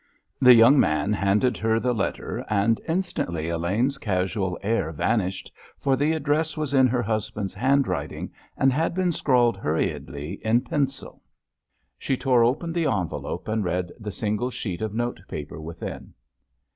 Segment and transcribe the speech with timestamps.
[0.41, 6.13] The young man handed her the letter, and instantly Elaine's casual air vanished, for the
[6.13, 11.21] address was in her husband's handwriting, and had been scrawled hurriedly in pencil.
[11.99, 16.15] She tore open the envelope and read the single sheet of notepaper within.